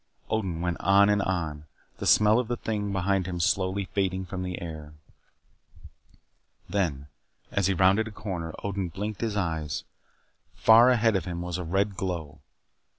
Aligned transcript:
Odin 0.31 0.61
went 0.61 0.77
on 0.79 1.09
and 1.09 1.21
on, 1.21 1.51
and 1.51 1.63
the 1.97 2.07
smell 2.07 2.39
of 2.39 2.47
the 2.47 2.57
thing 2.57 2.91
behind 2.91 3.27
him 3.27 3.39
slowly 3.39 3.85
faded 3.85 4.27
from 4.27 4.41
the 4.41 4.59
air. 4.59 4.95
Then, 6.67 7.05
as 7.51 7.67
he 7.67 7.75
rounded 7.75 8.07
a 8.07 8.11
corner, 8.11 8.51
Odin 8.63 8.87
blinked 8.89 9.21
his 9.21 9.37
eyes. 9.37 9.83
Far 10.55 10.89
ahead 10.89 11.15
of 11.15 11.25
him 11.25 11.43
was 11.43 11.59
a 11.59 11.63
red 11.63 11.97
glow. 11.97 12.39